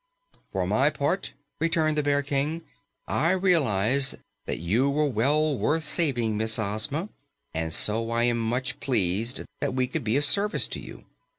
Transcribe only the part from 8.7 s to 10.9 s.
pleased that we could be of service to